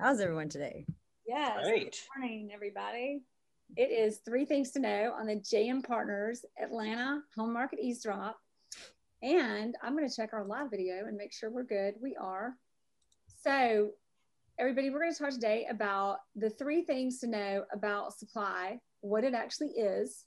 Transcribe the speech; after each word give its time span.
How's 0.00 0.20
everyone 0.20 0.48
today? 0.48 0.86
Yes. 1.26 1.58
Great. 1.62 2.00
Good 2.14 2.20
morning, 2.20 2.50
everybody. 2.54 3.20
It 3.76 3.90
is 3.90 4.20
three 4.24 4.46
things 4.46 4.70
to 4.70 4.78
know 4.78 5.12
on 5.14 5.26
the 5.26 5.36
JM 5.36 5.86
Partners 5.86 6.42
Atlanta 6.58 7.20
Home 7.36 7.52
Market 7.52 7.80
Eavesdrop. 7.82 8.38
And 9.22 9.76
I'm 9.82 9.94
going 9.94 10.08
to 10.08 10.16
check 10.16 10.30
our 10.32 10.46
live 10.46 10.70
video 10.70 11.04
and 11.06 11.18
make 11.18 11.34
sure 11.34 11.50
we're 11.50 11.64
good. 11.64 11.96
We 12.00 12.16
are. 12.16 12.54
So, 13.44 13.90
everybody, 14.58 14.88
we're 14.88 15.00
going 15.00 15.12
to 15.12 15.18
talk 15.18 15.32
today 15.32 15.66
about 15.68 16.20
the 16.34 16.48
three 16.48 16.82
things 16.82 17.18
to 17.18 17.26
know 17.26 17.64
about 17.70 18.18
supply, 18.18 18.80
what 19.02 19.22
it 19.22 19.34
actually 19.34 19.72
is, 19.72 20.24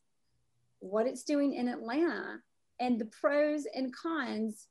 what 0.81 1.07
it's 1.07 1.23
doing 1.23 1.55
in 1.55 1.67
Atlanta, 1.67 2.37
and 2.79 3.01
the 3.01 3.05
pros 3.05 3.65
and 3.73 3.91
cons. 3.91 4.67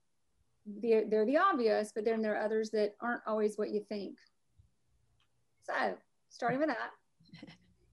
They're, 0.65 1.11
they're 1.11 1.27
the 1.27 1.39
obvious, 1.39 1.91
but 1.93 2.05
then 2.05 2.23
there 2.23 2.37
are 2.37 2.45
others 2.45 2.71
that 2.71 2.95
aren't 3.01 3.23
always 3.27 3.59
what 3.59 3.71
you 3.71 3.85
think. 3.89 4.17
So, 5.65 5.95
starting 6.31 6.59
with 6.59 6.69
that, 6.69 6.91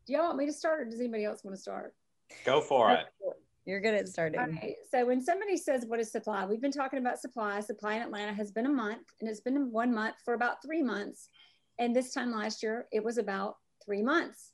do 0.08 0.14
y'all 0.14 0.24
want 0.24 0.38
me 0.38 0.46
to 0.46 0.54
start 0.54 0.82
or 0.82 0.86
does 0.86 1.00
anybody 1.00 1.26
else 1.26 1.44
want 1.44 1.56
to 1.56 1.62
start? 1.62 1.94
Go 2.46 2.62
for 2.62 2.92
it. 2.92 3.06
You're 3.66 3.82
good 3.82 3.94
at 3.94 4.08
starting. 4.08 4.40
All 4.40 4.48
right. 4.48 4.76
So, 4.90 5.06
when 5.06 5.22
somebody 5.22 5.58
says, 5.58 5.86
What 5.86 6.00
is 6.00 6.12
supply? 6.12 6.46
We've 6.46 6.62
been 6.62 6.72
talking 6.72 7.00
about 7.00 7.20
supply. 7.20 7.60
Supply 7.60 7.96
in 7.96 8.02
Atlanta 8.02 8.34
has 8.34 8.52
been 8.52 8.66
a 8.66 8.72
month, 8.72 9.08
and 9.20 9.30
it's 9.30 9.42
been 9.42 9.72
one 9.72 9.94
month 9.94 10.16
for 10.26 10.34
about 10.34 10.64
three 10.66 10.82
months. 10.82 11.30
And 11.78 11.96
this 11.96 12.14
time 12.14 12.32
last 12.32 12.64
year, 12.64 12.88
it 12.92 13.04
was 13.04 13.18
about 13.18 13.58
three 13.86 14.02
months. 14.02 14.54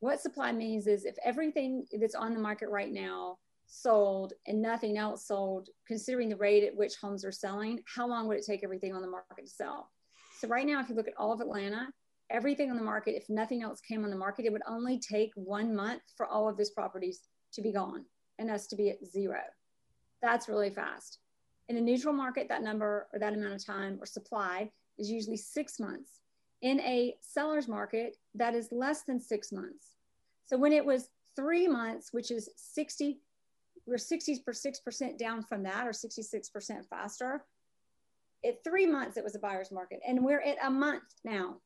What 0.00 0.20
supply 0.20 0.52
means 0.52 0.86
is 0.86 1.04
if 1.04 1.16
everything 1.24 1.84
that's 1.98 2.14
on 2.14 2.32
the 2.32 2.40
market 2.40 2.68
right 2.68 2.92
now 2.92 3.38
sold 3.66 4.32
and 4.46 4.60
nothing 4.60 4.98
else 4.98 5.26
sold, 5.26 5.68
considering 5.86 6.28
the 6.28 6.36
rate 6.36 6.64
at 6.64 6.76
which 6.76 6.96
homes 6.96 7.24
are 7.24 7.32
selling, 7.32 7.80
how 7.86 8.06
long 8.06 8.26
would 8.28 8.38
it 8.38 8.46
take 8.46 8.64
everything 8.64 8.94
on 8.94 9.02
the 9.02 9.08
market 9.08 9.44
to 9.44 9.50
sell? 9.50 9.90
So, 10.38 10.48
right 10.48 10.66
now, 10.66 10.80
if 10.80 10.88
you 10.88 10.94
look 10.94 11.08
at 11.08 11.16
all 11.18 11.32
of 11.32 11.40
Atlanta, 11.40 11.88
everything 12.30 12.70
on 12.70 12.76
the 12.76 12.82
market, 12.82 13.16
if 13.16 13.28
nothing 13.28 13.62
else 13.62 13.80
came 13.80 14.04
on 14.04 14.10
the 14.10 14.16
market, 14.16 14.46
it 14.46 14.52
would 14.52 14.62
only 14.66 14.98
take 14.98 15.30
one 15.34 15.74
month 15.74 16.02
for 16.16 16.26
all 16.26 16.48
of 16.48 16.56
these 16.56 16.70
properties 16.70 17.22
to 17.52 17.62
be 17.62 17.72
gone 17.72 18.04
and 18.38 18.50
us 18.50 18.66
to 18.68 18.76
be 18.76 18.90
at 18.90 19.04
zero. 19.04 19.40
That's 20.22 20.48
really 20.48 20.70
fast. 20.70 21.18
In 21.68 21.76
a 21.76 21.80
neutral 21.80 22.14
market, 22.14 22.48
that 22.48 22.62
number 22.62 23.08
or 23.12 23.18
that 23.18 23.34
amount 23.34 23.54
of 23.54 23.64
time 23.64 23.98
or 24.00 24.06
supply 24.06 24.70
is 24.98 25.10
usually 25.10 25.36
six 25.36 25.78
months. 25.78 26.20
In 26.62 26.80
a 26.80 27.14
seller's 27.20 27.68
market, 27.68 28.16
that 28.34 28.54
is 28.54 28.68
less 28.70 29.02
than 29.02 29.20
six 29.20 29.50
months. 29.52 29.96
So 30.46 30.58
when 30.58 30.72
it 30.72 30.84
was 30.84 31.08
three 31.36 31.68
months, 31.68 32.08
which 32.12 32.30
is 32.30 32.50
60, 32.56 33.18
we're 33.86 33.96
66% 33.96 35.18
down 35.18 35.42
from 35.42 35.62
that 35.62 35.86
or 35.86 35.92
66% 35.92 36.86
faster. 36.88 37.44
At 38.44 38.64
three 38.64 38.86
months, 38.86 39.16
it 39.16 39.24
was 39.24 39.34
a 39.34 39.38
buyer's 39.38 39.70
market. 39.70 40.00
And 40.06 40.24
we're 40.24 40.42
at 40.42 40.56
a 40.62 40.70
month 40.70 41.04
now 41.24 41.60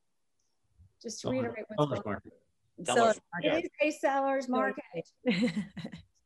just 1.02 1.20
to 1.20 1.30
reiterate 1.30 1.64
what's 1.68 1.90
Seller's 1.90 2.00
going 2.00 2.12
market. 2.14 2.32
Seller's 2.84 3.20
on. 3.34 3.58
It 3.58 3.64
is 3.64 3.70
a 3.80 3.98
seller's 3.98 4.48
market. 4.48 5.08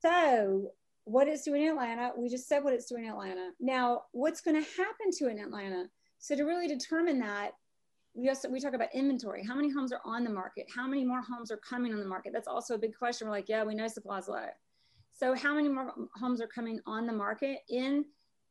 So, 0.01 0.71
what 1.05 1.27
it's 1.27 1.43
doing 1.43 1.63
in 1.63 1.71
Atlanta, 1.71 2.13
we 2.17 2.29
just 2.29 2.49
said 2.49 2.63
what 2.63 2.73
it's 2.73 2.87
doing 2.87 3.05
in 3.05 3.11
Atlanta. 3.11 3.51
Now, 3.59 4.03
what's 4.13 4.41
going 4.41 4.63
to 4.63 4.71
happen 4.77 5.11
to 5.13 5.27
it 5.27 5.33
in 5.33 5.41
Atlanta? 5.41 5.87
So, 6.19 6.37
to 6.37 6.45
really 6.45 6.69
determine 6.69 7.19
that, 7.21 7.53
we 8.15 8.29
also 8.29 8.49
we 8.49 8.61
talk 8.61 8.75
about 8.75 8.95
inventory. 8.95 9.45
How 9.45 9.55
many 9.55 9.71
homes 9.71 9.93
are 9.93 10.01
on 10.05 10.25
the 10.25 10.31
market? 10.31 10.67
How 10.75 10.87
many 10.87 11.05
more 11.05 11.21
homes 11.21 11.51
are 11.51 11.57
coming 11.57 11.93
on 11.93 12.01
the 12.01 12.07
market? 12.07 12.33
That's 12.33 12.49
also 12.49 12.75
a 12.75 12.79
big 12.79 12.97
question. 12.97 13.27
We're 13.27 13.35
like, 13.35 13.49
yeah, 13.49 13.65
we 13.65 13.75
know 13.75 13.89
supply's 13.89 14.29
low. 14.29 14.47
So, 15.13 15.35
how 15.35 15.55
many 15.55 15.69
more 15.69 15.93
homes 16.15 16.41
are 16.41 16.47
coming 16.47 16.81
on 16.87 17.07
the 17.07 17.13
market 17.13 17.59
in 17.69 18.05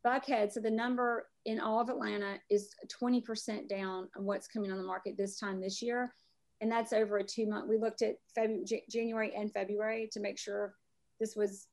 Buckhead? 0.07 0.51
So, 0.51 0.62
the 0.62 0.72
number 0.72 1.28
in 1.45 1.59
all 1.59 1.81
of 1.81 1.90
Atlanta 1.90 2.38
is 2.50 2.73
20% 3.01 3.68
down 3.68 4.07
on 4.16 4.23
what's 4.23 4.47
coming 4.47 4.72
on 4.72 4.78
the 4.78 4.84
market 4.84 5.16
this 5.18 5.38
time 5.38 5.59
this 5.59 5.81
year. 5.81 6.13
And 6.62 6.72
that's 6.72 6.94
over 6.94 7.18
a 7.18 7.23
two 7.23 7.47
month. 7.47 7.68
We 7.68 7.78
looked 7.78 8.01
at 8.01 8.16
February, 8.34 8.84
January 8.90 9.34
and 9.35 9.51
February 9.51 10.09
to 10.13 10.19
make 10.19 10.38
sure 10.38 10.73
this 11.19 11.35
was 11.35 11.67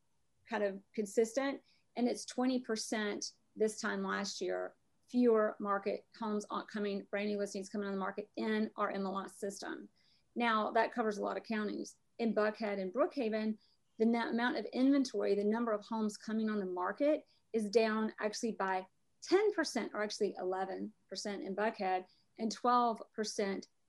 kind 0.49 0.63
of 0.63 0.75
consistent. 0.93 1.59
And 1.95 2.07
it's 2.07 2.25
20% 2.25 3.31
this 3.55 3.79
time 3.79 4.03
last 4.03 4.41
year, 4.41 4.73
fewer 5.09 5.55
market 5.59 6.03
homes 6.19 6.45
coming, 6.71 7.05
brand 7.09 7.29
new 7.29 7.39
listings 7.39 7.69
coming 7.69 7.87
on 7.87 7.93
the 7.93 7.99
market 7.99 8.27
in 8.35 8.69
our 8.77 8.91
MLS 8.93 9.31
system. 9.39 9.87
Now, 10.35 10.71
that 10.71 10.93
covers 10.93 11.17
a 11.17 11.23
lot 11.23 11.37
of 11.37 11.43
counties. 11.43 11.95
In 12.19 12.35
Buckhead 12.35 12.81
and 12.81 12.93
Brookhaven, 12.93 13.55
the 13.97 14.05
amount 14.05 14.57
of 14.57 14.65
inventory, 14.73 15.35
the 15.35 15.43
number 15.43 15.71
of 15.71 15.85
homes 15.89 16.17
coming 16.17 16.49
on 16.49 16.59
the 16.59 16.65
market 16.65 17.21
is 17.55 17.69
down 17.69 18.11
actually 18.21 18.51
by 18.51 18.85
10%, 19.31 19.89
or 19.93 20.03
actually 20.03 20.35
11% 20.39 20.89
in 21.25 21.55
Buckhead 21.55 22.03
and 22.37 22.55
12% 22.55 22.99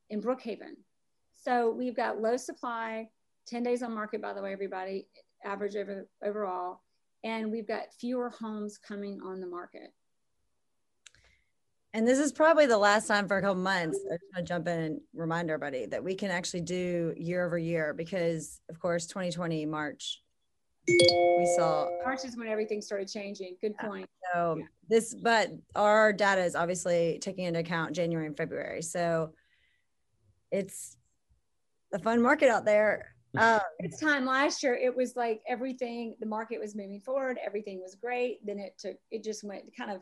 in 0.08 0.22
Brookhaven. 0.22 0.76
So 1.42 1.70
we've 1.70 1.96
got 1.96 2.22
low 2.22 2.36
supply, 2.36 3.08
10 3.48 3.64
days 3.64 3.82
on 3.82 3.92
market, 3.92 4.22
by 4.22 4.32
the 4.32 4.40
way, 4.40 4.52
everybody, 4.52 5.08
average 5.44 5.76
over, 5.76 6.08
overall, 6.24 6.80
and 7.24 7.50
we've 7.50 7.68
got 7.68 7.92
fewer 7.98 8.30
homes 8.30 8.78
coming 8.78 9.20
on 9.24 9.40
the 9.40 9.46
market. 9.46 9.92
And 11.92 12.06
this 12.06 12.18
is 12.18 12.30
probably 12.30 12.66
the 12.66 12.78
last 12.78 13.08
time 13.08 13.26
for 13.26 13.38
a 13.38 13.40
couple 13.40 13.62
months. 13.62 13.98
I 14.06 14.14
just 14.14 14.24
want 14.34 14.46
to 14.46 14.52
jump 14.52 14.68
in 14.68 14.78
and 14.80 15.00
remind 15.14 15.50
everybody 15.50 15.86
that 15.86 16.04
we 16.04 16.14
can 16.14 16.30
actually 16.30 16.60
do 16.60 17.14
year 17.16 17.44
over 17.44 17.58
year 17.58 17.94
because, 17.94 18.60
of 18.68 18.78
course, 18.78 19.06
2020 19.06 19.64
March, 19.66 20.22
we 20.88 21.52
saw 21.56 21.88
March 22.04 22.24
is 22.24 22.36
when 22.36 22.48
everything 22.48 22.80
started 22.80 23.08
changing. 23.08 23.56
Good 23.60 23.76
point. 23.78 24.08
So 24.32 24.60
this, 24.88 25.14
but 25.14 25.50
our 25.74 26.12
data 26.12 26.44
is 26.44 26.54
obviously 26.54 27.18
taking 27.20 27.44
into 27.44 27.60
account 27.60 27.94
January 27.94 28.26
and 28.26 28.36
February. 28.36 28.82
So 28.82 29.32
it's 30.50 30.96
a 31.92 31.98
fun 31.98 32.22
market 32.22 32.48
out 32.48 32.64
there. 32.64 33.12
Um, 33.36 33.60
this 33.80 34.00
time 34.00 34.24
last 34.24 34.62
year, 34.62 34.74
it 34.74 34.96
was 34.96 35.14
like 35.14 35.42
everything, 35.46 36.16
the 36.20 36.26
market 36.26 36.58
was 36.58 36.74
moving 36.74 37.00
forward, 37.00 37.38
everything 37.44 37.82
was 37.82 37.94
great. 37.94 38.38
Then 38.46 38.58
it 38.58 38.78
took, 38.78 38.96
it 39.10 39.22
just 39.22 39.44
went 39.44 39.64
kind 39.76 39.90
of 39.90 40.00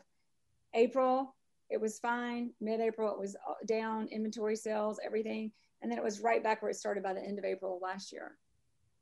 April, 0.73 1.35
it 1.69 1.81
was 1.81 1.99
fine. 1.99 2.51
Mid 2.61 2.79
April, 2.79 3.11
it 3.11 3.19
was 3.19 3.35
down, 3.65 4.07
inventory 4.07 4.55
sales, 4.55 4.99
everything. 5.05 5.51
And 5.81 5.91
then 5.91 5.97
it 5.97 6.03
was 6.03 6.21
right 6.21 6.41
back 6.41 6.61
where 6.61 6.71
it 6.71 6.75
started 6.75 7.03
by 7.03 7.13
the 7.13 7.21
end 7.21 7.37
of 7.37 7.43
April 7.43 7.77
last 7.81 8.13
year. 8.13 8.37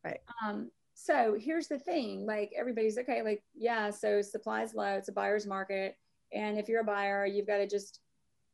Right. 0.04 0.20
Um, 0.44 0.72
so 0.94 1.36
here's 1.40 1.68
the 1.68 1.80
thing 1.80 2.26
like 2.26 2.52
everybody's 2.58 2.98
okay, 2.98 3.22
like, 3.22 3.44
yeah, 3.56 3.90
so 3.90 4.22
supply's 4.22 4.74
low, 4.74 4.96
it's 4.96 5.10
a 5.10 5.14
buyer's 5.14 5.48
market. 5.48 5.98
And 6.32 6.58
if 6.58 6.68
you're 6.68 6.82
a 6.82 6.86
buyer, 6.86 7.26
you've 7.26 7.48
got 7.48 7.58
to 7.58 7.68
just 7.68 8.00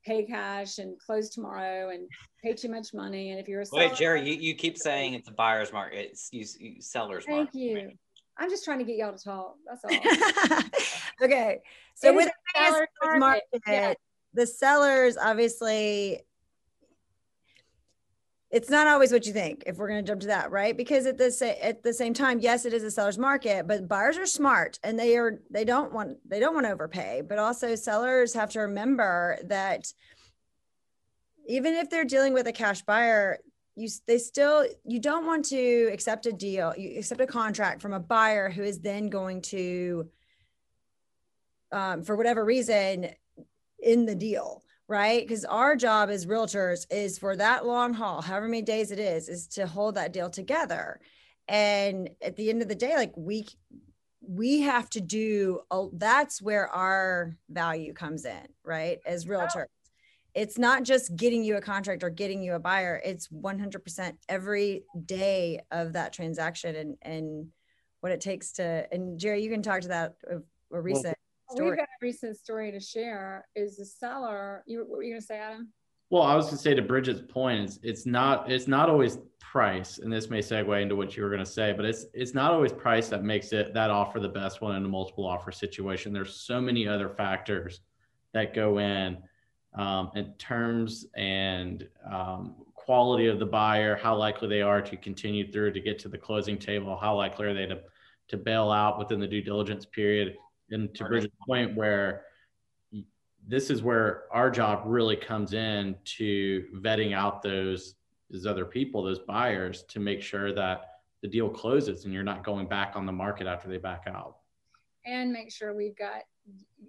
pay 0.05 0.25
cash 0.25 0.79
and 0.79 0.97
close 0.99 1.29
tomorrow 1.29 1.89
and 1.89 2.07
pay 2.43 2.53
too 2.53 2.69
much 2.69 2.93
money. 2.93 3.31
And 3.31 3.39
if 3.39 3.47
you're 3.47 3.61
a 3.61 3.65
seller, 3.65 3.87
wait, 3.87 3.95
Jerry, 3.95 4.29
you, 4.29 4.35
you 4.39 4.55
keep 4.55 4.77
saying 4.77 5.13
it's 5.13 5.29
a 5.29 5.33
buyer's 5.33 5.71
market. 5.71 6.09
It's 6.11 6.29
you, 6.31 6.45
you 6.59 6.81
sellers 6.81 7.25
thank 7.25 7.53
market. 7.53 7.57
you. 7.57 7.75
Right? 7.75 7.97
I'm 8.37 8.49
just 8.49 8.63
trying 8.63 8.79
to 8.79 8.85
get 8.85 8.95
y'all 8.95 9.13
to 9.13 9.23
talk. 9.23 9.55
That's 9.67 9.83
all. 9.83 10.61
okay. 11.21 11.59
So 11.95 12.13
with 12.13 12.27
the 12.27 12.59
seller's 12.59 12.87
market, 13.01 13.19
market 13.19 13.61
yeah. 13.67 13.93
the 14.33 14.47
sellers 14.47 15.17
obviously 15.17 16.21
it's 18.51 18.69
not 18.69 18.87
always 18.87 19.11
what 19.11 19.27
you 19.27 19.33
think 19.33 19.63
if 19.67 19.77
we're 19.77 19.87
going 19.87 20.03
to 20.03 20.07
jump 20.07 20.21
to 20.21 20.27
that 20.27 20.51
right? 20.51 20.75
Because 20.75 21.05
at 21.05 21.17
the 21.17 21.31
sa- 21.31 21.59
at 21.61 21.83
the 21.83 21.93
same 21.93 22.13
time 22.13 22.39
yes 22.39 22.65
it 22.65 22.73
is 22.73 22.83
a 22.83 22.91
seller's 22.91 23.17
market 23.17 23.67
but 23.67 23.87
buyers 23.87 24.17
are 24.17 24.25
smart 24.25 24.79
and 24.83 24.97
they 24.97 25.17
are 25.17 25.41
they 25.49 25.65
don't 25.65 25.93
want 25.93 26.17
they 26.27 26.39
don't 26.39 26.53
want 26.53 26.65
to 26.65 26.71
overpay 26.71 27.21
but 27.27 27.37
also 27.37 27.75
sellers 27.75 28.33
have 28.33 28.49
to 28.51 28.61
remember 28.61 29.37
that 29.45 29.85
even 31.47 31.73
if 31.73 31.89
they're 31.89 32.05
dealing 32.05 32.33
with 32.33 32.47
a 32.47 32.53
cash 32.53 32.81
buyer 32.83 33.39
you 33.75 33.87
they 34.07 34.17
still 34.17 34.65
you 34.85 34.99
don't 34.99 35.25
want 35.25 35.45
to 35.45 35.89
accept 35.93 36.25
a 36.25 36.31
deal 36.31 36.73
you 36.77 36.97
accept 36.97 37.21
a 37.21 37.27
contract 37.27 37.81
from 37.81 37.93
a 37.93 37.99
buyer 37.99 38.49
who 38.49 38.63
is 38.63 38.79
then 38.79 39.09
going 39.09 39.41
to 39.41 40.09
um, 41.71 42.03
for 42.03 42.15
whatever 42.15 42.43
reason 42.43 43.09
in 43.81 44.05
the 44.05 44.15
deal 44.15 44.63
right? 44.89 45.25
Because 45.25 45.45
our 45.45 45.75
job 45.75 46.09
as 46.09 46.25
realtors 46.25 46.87
is 46.89 47.19
for 47.19 47.35
that 47.35 47.65
long 47.65 47.93
haul, 47.93 48.23
however 48.23 48.47
many 48.47 48.63
days 48.63 48.89
it 48.89 48.97
is, 48.97 49.29
is 49.29 49.47
to 49.49 49.67
hold 49.67 49.95
that 49.95 50.11
deal 50.11 50.31
together. 50.31 50.99
And 51.47 52.09
at 52.23 52.35
the 52.35 52.49
end 52.49 52.63
of 52.63 52.67
the 52.67 52.75
day, 52.75 52.95
like 52.95 53.13
we 53.15 53.47
we 54.21 54.61
have 54.61 54.89
to 54.89 55.01
do 55.01 55.61
that's 55.93 56.41
where 56.41 56.67
our 56.69 57.37
value 57.49 57.93
comes 57.93 58.25
in, 58.25 58.47
right? 58.63 58.99
As 59.05 59.25
realtors. 59.25 59.65
it's 60.35 60.57
not 60.57 60.83
just 60.83 61.15
getting 61.15 61.43
you 61.43 61.57
a 61.57 61.61
contract 61.61 62.03
or 62.03 62.09
getting 62.09 62.43
you 62.43 62.53
a 62.53 62.59
buyer. 62.59 63.01
It's 63.03 63.27
100% 63.29 64.13
every 64.27 64.83
day 65.05 65.61
of 65.71 65.93
that 65.93 66.13
transaction 66.13 66.75
and, 66.75 66.97
and 67.01 67.47
what 68.01 68.11
it 68.11 68.21
takes 68.21 68.53
to, 68.53 68.87
and 68.91 69.19
Jerry, 69.19 69.43
you 69.43 69.49
can 69.49 69.61
talk 69.61 69.81
to 69.81 69.87
that 69.89 70.15
a, 70.29 70.75
a 70.75 70.81
recent 70.81 71.05
well, 71.05 71.13
story. 71.51 71.69
We've 71.69 71.77
got 71.77 71.83
a 71.83 72.05
recent 72.05 72.37
story 72.37 72.71
to 72.71 72.79
share 72.79 73.47
is 73.55 73.77
the 73.77 73.85
seller, 73.85 74.63
you, 74.67 74.79
what 74.79 74.97
were 74.97 75.03
you 75.03 75.11
going 75.11 75.21
to 75.21 75.25
say, 75.25 75.39
Adam? 75.39 75.69
Well, 76.11 76.23
I 76.23 76.35
was 76.35 76.45
going 76.45 76.57
to 76.57 76.63
say 76.63 76.73
to 76.73 76.81
Bridget's 76.81 77.21
point, 77.21 77.61
it's, 77.61 77.79
it's 77.83 78.05
not 78.07 78.51
it's 78.51 78.67
not 78.67 78.89
always 78.89 79.19
price, 79.39 79.99
and 79.99 80.11
this 80.11 80.29
may 80.29 80.39
segue 80.39 80.81
into 80.81 80.95
what 80.95 81.15
you 81.15 81.21
were 81.21 81.29
going 81.29 81.43
to 81.43 81.45
say, 81.45 81.71
but 81.71 81.85
it's 81.85 82.07
it's 82.15 82.33
not 82.33 82.51
always 82.51 82.73
price 82.73 83.09
that 83.09 83.23
makes 83.23 83.53
it 83.53 83.75
that 83.75 83.91
offer 83.91 84.19
the 84.19 84.29
best 84.29 84.59
one 84.59 84.75
in 84.75 84.83
a 84.83 84.87
multiple 84.87 85.25
offer 85.25 85.51
situation. 85.51 86.11
There's 86.11 86.35
so 86.35 86.59
many 86.59 86.87
other 86.87 87.09
factors 87.09 87.81
that 88.33 88.55
go 88.55 88.79
in, 88.79 89.19
um, 89.75 90.09
in 90.15 90.33
terms 90.39 91.05
and 91.15 91.87
um, 92.11 92.55
quality 92.73 93.27
of 93.27 93.37
the 93.37 93.45
buyer, 93.45 93.95
how 93.95 94.15
likely 94.15 94.47
they 94.47 94.63
are 94.63 94.81
to 94.81 94.97
continue 94.97 95.51
through 95.51 95.73
to 95.73 95.79
get 95.79 95.99
to 95.99 96.09
the 96.09 96.17
closing 96.17 96.57
table, 96.57 96.97
how 96.97 97.15
likely 97.15 97.45
are 97.45 97.53
they 97.53 97.67
to 97.67 97.81
to 98.29 98.37
bail 98.37 98.71
out 98.71 98.97
within 98.97 99.19
the 99.19 99.27
due 99.27 99.41
diligence 99.41 99.85
period, 99.85 100.37
and 100.71 100.93
to 100.95 101.05
Bridget's 101.05 101.35
point 101.45 101.75
where 101.75 102.23
this 103.47 103.69
is 103.69 103.81
where 103.81 104.23
our 104.31 104.49
job 104.51 104.83
really 104.85 105.15
comes 105.15 105.53
in 105.53 105.95
to 106.03 106.65
vetting 106.75 107.13
out 107.13 107.41
those 107.41 107.95
those 108.29 108.45
other 108.45 108.65
people, 108.65 109.01
those 109.01 109.19
buyers, 109.19 109.83
to 109.83 109.99
make 109.99 110.21
sure 110.21 110.53
that 110.53 110.99
the 111.21 111.27
deal 111.27 111.49
closes 111.49 112.05
and 112.05 112.13
you're 112.13 112.23
not 112.23 112.43
going 112.43 112.67
back 112.67 112.95
on 112.95 113.05
the 113.05 113.11
market 113.11 113.47
after 113.47 113.67
they 113.67 113.77
back 113.77 114.03
out. 114.07 114.37
And 115.05 115.31
make 115.31 115.51
sure 115.51 115.73
we've 115.73 115.97
got 115.97 116.21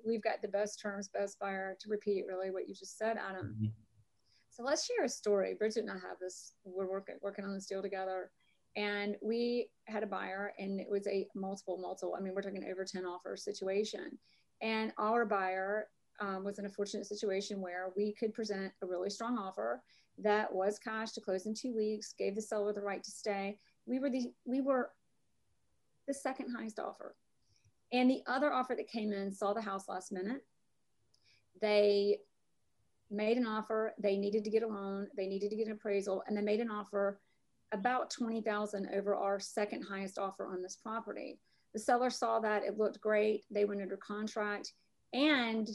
we've 0.07 0.23
got 0.23 0.43
the 0.43 0.49
best 0.49 0.81
terms, 0.81 1.09
best 1.09 1.39
buyer 1.39 1.77
to 1.81 1.89
repeat 1.89 2.25
really 2.27 2.51
what 2.51 2.69
you 2.69 2.75
just 2.75 2.99
said, 2.99 3.17
Adam. 3.17 3.55
Mm-hmm. 3.57 3.67
So 4.51 4.63
let's 4.65 4.85
share 4.85 5.05
a 5.05 5.09
story. 5.09 5.55
Bridget 5.55 5.81
and 5.81 5.91
I 5.91 5.95
have 5.95 6.19
this. 6.21 6.53
We're 6.65 6.91
working 6.91 7.17
working 7.23 7.45
on 7.45 7.55
this 7.55 7.67
deal 7.67 7.83
together, 7.83 8.31
and 8.77 9.17
we 9.23 9.69
had 9.85 10.03
a 10.03 10.07
buyer, 10.07 10.53
and 10.59 10.81
it 10.81 10.89
was 10.89 11.07
a 11.07 11.27
multiple 11.35 11.79
multiple. 11.79 12.15
I 12.17 12.21
mean, 12.21 12.35
we're 12.35 12.43
talking 12.43 12.65
over 12.71 12.85
ten 12.85 13.05
offer 13.05 13.37
situation, 13.37 14.19
and 14.63 14.93
our 14.99 15.25
buyer 15.25 15.89
um, 16.21 16.45
was 16.45 16.59
in 16.59 16.67
a 16.67 16.71
fortunate 16.71 17.07
situation 17.07 17.61
where 17.61 17.91
we 17.97 18.13
could 18.13 18.35
present 18.35 18.73
a 18.83 18.87
really 18.87 19.11
strong 19.11 19.39
offer 19.39 19.83
that 20.19 20.53
was 20.53 20.79
cash 20.79 21.13
to 21.13 21.21
close 21.21 21.47
in 21.47 21.55
two 21.55 21.75
weeks, 21.75 22.15
gave 22.19 22.35
the 22.35 22.43
seller 22.43 22.73
the 22.73 22.81
right 22.81 23.03
to 23.03 23.11
stay. 23.11 23.59
We 23.87 23.99
were 23.99 24.11
the 24.11 24.33
we 24.45 24.61
were 24.61 24.91
the 26.07 26.15
second 26.15 26.55
highest 26.55 26.79
offer. 26.79 27.17
And 27.93 28.09
the 28.09 28.23
other 28.27 28.53
offer 28.53 28.75
that 28.77 28.89
came 28.89 29.13
in 29.13 29.33
saw 29.33 29.53
the 29.53 29.61
house 29.61 29.89
last 29.89 30.13
minute. 30.13 30.45
They 31.61 32.19
made 33.11 33.37
an 33.37 33.47
offer. 33.47 33.95
They 33.99 34.17
needed 34.17 34.45
to 34.45 34.51
get 34.51 34.63
a 34.63 34.69
loan. 34.69 35.09
They 35.17 35.27
needed 35.27 35.51
to 35.51 35.57
get 35.57 35.67
an 35.67 35.73
appraisal, 35.73 36.23
and 36.27 36.37
they 36.37 36.43
made 36.43 36.61
an 36.61 36.71
offer 36.71 37.21
about 37.73 38.11
twenty 38.11 38.41
thousand 38.41 38.89
over 38.95 39.15
our 39.15 39.39
second 39.41 39.83
highest 39.83 40.19
offer 40.19 40.47
on 40.47 40.63
this 40.63 40.77
property. 40.77 41.39
The 41.73 41.81
seller 41.81 42.11
saw 42.11 42.41
that 42.41 42.65
it 42.65 42.79
looked 42.79 43.01
great. 43.01 43.45
They 43.51 43.65
went 43.65 43.81
under 43.81 43.97
contract, 43.97 44.73
and 45.13 45.69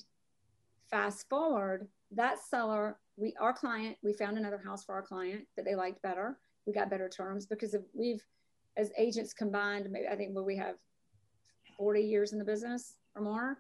Fast 0.89 1.27
forward, 1.30 1.88
that 2.12 2.39
seller, 2.39 2.97
we 3.18 3.33
our 3.39 3.53
client, 3.53 3.97
we 4.03 4.13
found 4.13 4.38
another 4.38 4.62
house 4.63 4.86
for 4.86 4.94
our 4.94 5.01
client 5.01 5.45
that 5.56 5.65
they 5.65 5.75
liked 5.75 6.01
better. 6.01 6.38
We 6.65 6.74
got 6.74 6.89
better 6.89 7.09
terms 7.09 7.45
because 7.45 7.75
we've 7.94 8.24
as 8.77 8.91
agents 8.98 9.33
combined, 9.33 9.89
maybe 9.89 10.07
I 10.07 10.15
think 10.15 10.36
where 10.36 10.44
we 10.44 10.57
have 10.57 10.75
40 11.77 12.01
years 12.01 12.33
in 12.33 12.39
the 12.39 12.45
business 12.45 12.95
or 13.15 13.21
more, 13.21 13.57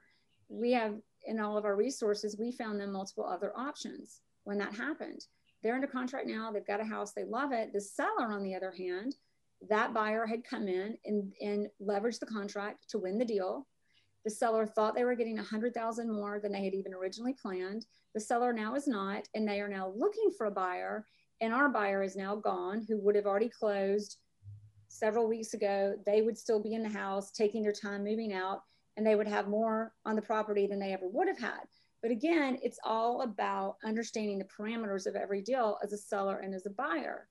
we 0.49 0.71
have 0.73 0.95
in 1.25 1.39
all 1.39 1.57
of 1.57 1.65
our 1.65 1.75
resources, 1.75 2.37
we 2.37 2.51
found 2.51 2.79
them 2.79 2.91
multiple 2.91 3.25
other 3.25 3.51
options 3.55 4.21
when 4.43 4.57
that 4.59 4.75
happened. 4.75 5.25
They're 5.65 5.73
under 5.73 5.87
contract 5.87 6.27
now, 6.27 6.51
they've 6.51 6.63
got 6.63 6.79
a 6.79 6.85
house, 6.85 7.13
they 7.13 7.23
love 7.23 7.51
it. 7.51 7.73
The 7.73 7.81
seller, 7.81 8.31
on 8.31 8.43
the 8.43 8.53
other 8.53 8.71
hand, 8.71 9.15
that 9.67 9.95
buyer 9.95 10.27
had 10.27 10.43
come 10.43 10.67
in 10.67 10.95
and, 11.05 11.33
and 11.41 11.67
leveraged 11.81 12.19
the 12.19 12.27
contract 12.27 12.87
to 12.89 12.99
win 12.99 13.17
the 13.17 13.25
deal. 13.25 13.65
The 14.25 14.29
seller 14.29 14.67
thought 14.67 14.93
they 14.93 15.05
were 15.05 15.15
getting 15.15 15.37
100,000 15.37 16.13
more 16.13 16.39
than 16.39 16.51
they 16.51 16.63
had 16.63 16.75
even 16.75 16.93
originally 16.93 17.33
planned. 17.33 17.87
The 18.13 18.19
seller 18.19 18.53
now 18.53 18.75
is 18.75 18.87
not, 18.87 19.27
and 19.33 19.47
they 19.47 19.59
are 19.59 19.67
now 19.67 19.91
looking 19.95 20.29
for 20.37 20.45
a 20.45 20.51
buyer. 20.51 21.03
And 21.41 21.51
our 21.51 21.67
buyer 21.67 22.03
is 22.03 22.15
now 22.15 22.35
gone, 22.35 22.85
who 22.87 22.99
would 22.99 23.15
have 23.15 23.25
already 23.25 23.49
closed 23.49 24.17
several 24.87 25.27
weeks 25.27 25.55
ago. 25.55 25.95
They 26.05 26.21
would 26.21 26.37
still 26.37 26.61
be 26.61 26.75
in 26.75 26.83
the 26.83 26.89
house, 26.89 27.31
taking 27.31 27.63
their 27.63 27.73
time 27.73 28.03
moving 28.03 28.33
out, 28.33 28.61
and 28.97 29.07
they 29.07 29.15
would 29.15 29.27
have 29.27 29.47
more 29.47 29.93
on 30.05 30.15
the 30.15 30.21
property 30.21 30.67
than 30.67 30.77
they 30.77 30.93
ever 30.93 31.07
would 31.07 31.27
have 31.27 31.39
had. 31.39 31.61
But 32.05 32.11
again, 32.11 32.59
it's 32.61 32.77
all 32.83 33.23
about 33.23 33.77
understanding 33.83 34.37
the 34.37 34.45
parameters 34.45 35.07
of 35.07 35.15
every 35.15 35.41
deal 35.41 35.79
as 35.83 35.91
a 35.91 35.97
seller 35.97 36.37
and 36.37 36.53
as 36.53 36.67
a 36.67 36.69
buyer. 36.69 37.27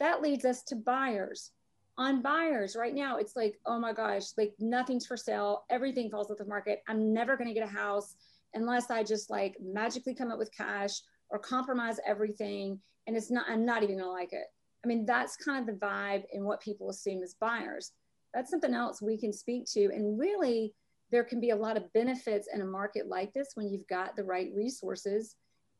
That 0.00 0.20
leads 0.20 0.44
us 0.44 0.64
to 0.64 0.74
buyers. 0.74 1.52
On 1.96 2.22
buyers 2.22 2.74
right 2.74 2.92
now 2.92 3.18
it's 3.18 3.36
like 3.36 3.60
oh 3.66 3.78
my 3.78 3.92
gosh 3.92 4.24
like 4.36 4.52
nothing's 4.58 5.06
for 5.06 5.16
sale. 5.16 5.64
Everything 5.70 6.10
falls 6.10 6.28
off 6.28 6.38
the 6.38 6.44
market. 6.44 6.82
I'm 6.88 7.12
never 7.12 7.36
going 7.36 7.46
to 7.46 7.54
get 7.54 7.68
a 7.68 7.72
house 7.72 8.16
unless 8.54 8.90
i 8.90 9.04
just 9.04 9.30
like 9.30 9.54
magically 9.62 10.12
come 10.12 10.32
up 10.32 10.38
with 10.38 10.50
cash 10.50 11.02
or 11.30 11.38
compromise 11.38 12.00
everything 12.04 12.80
and 13.06 13.16
it's 13.16 13.30
not 13.30 13.46
i'm 13.48 13.64
not 13.64 13.84
even 13.84 13.98
going 13.98 14.08
to 14.08 14.10
like 14.10 14.32
it. 14.32 14.46
I 14.84 14.88
mean 14.88 15.06
that's 15.06 15.36
kind 15.36 15.60
of 15.60 15.72
the 15.72 15.86
vibe 15.86 16.24
and 16.32 16.44
what 16.44 16.60
people 16.60 16.90
assume 16.90 17.22
as 17.22 17.34
buyers. 17.34 17.92
That's 18.34 18.50
something 18.50 18.74
else 18.74 19.00
we 19.00 19.16
can 19.16 19.32
speak 19.32 19.66
to 19.74 19.84
and 19.94 20.18
really 20.18 20.74
there 21.10 21.24
can 21.24 21.40
be 21.40 21.50
a 21.50 21.56
lot 21.56 21.76
of 21.76 21.92
benefits 21.92 22.48
in 22.52 22.60
a 22.60 22.64
market 22.64 23.08
like 23.08 23.32
this 23.32 23.50
when 23.54 23.68
you've 23.68 23.86
got 23.86 24.16
the 24.16 24.24
right 24.24 24.50
resources 24.54 25.36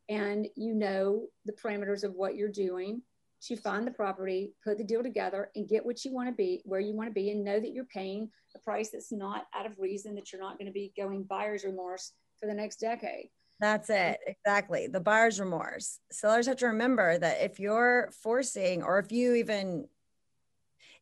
and 0.09 0.47
you 0.55 0.73
know 0.73 1.27
the 1.45 1.53
parameters 1.53 2.03
of 2.03 2.13
what 2.13 2.35
you're 2.35 2.47
doing 2.49 3.01
to 3.39 3.55
find 3.55 3.85
the 3.85 3.91
property, 3.91 4.53
put 4.63 4.77
the 4.77 4.83
deal 4.83 5.03
together, 5.03 5.51
and 5.55 5.67
get 5.67 5.85
what 5.85 6.03
you 6.03 6.11
want 6.11 6.27
to 6.27 6.33
be, 6.33 6.61
where 6.65 6.79
you 6.79 6.95
want 6.95 7.09
to 7.09 7.13
be, 7.13 7.29
and 7.29 7.43
know 7.43 7.59
that 7.59 7.71
you're 7.71 7.85
paying 7.85 8.29
a 8.55 8.59
price 8.59 8.89
that's 8.91 9.11
not 9.11 9.45
out 9.53 9.65
of 9.65 9.77
reason, 9.77 10.15
that 10.15 10.31
you're 10.31 10.41
not 10.41 10.57
going 10.57 10.65
to 10.65 10.73
be 10.73 10.91
going 10.97 11.23
buyer's 11.23 11.63
remorse 11.63 12.13
for 12.39 12.47
the 12.47 12.53
next 12.53 12.77
decade. 12.77 13.29
That's 13.59 13.89
it. 13.89 14.19
Exactly. 14.25 14.87
The 14.87 14.99
buyer's 14.99 15.39
remorse. 15.39 15.99
Sellers 16.11 16.47
have 16.47 16.57
to 16.57 16.67
remember 16.67 17.17
that 17.17 17.41
if 17.41 17.59
you're 17.59 18.11
forcing, 18.23 18.83
or 18.83 18.99
if 18.99 19.11
you 19.11 19.35
even, 19.35 19.87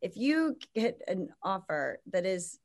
if 0.02 0.18
you 0.18 0.58
get 0.74 1.02
an 1.08 1.30
offer 1.42 2.00
that 2.12 2.26
is 2.26 2.60